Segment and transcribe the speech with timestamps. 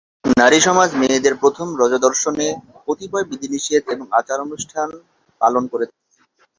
[0.37, 2.47] নারীসমাজ মেয়েদের প্রথম রজোদর্শনে
[2.85, 4.87] কতিপয় বিধিনিষেধ এবং আচারানুষ্ঠান
[5.41, 6.09] পালন করে থাকে।